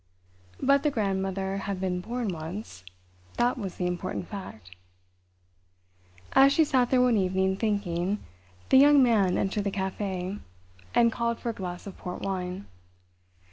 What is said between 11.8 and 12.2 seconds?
of